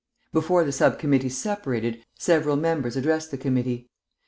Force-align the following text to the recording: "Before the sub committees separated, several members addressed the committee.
"Before 0.33 0.63
the 0.63 0.71
sub 0.71 0.97
committees 0.97 1.37
separated, 1.37 2.03
several 2.17 2.55
members 2.55 2.95
addressed 2.97 3.29
the 3.29 3.37
committee. 3.37 3.91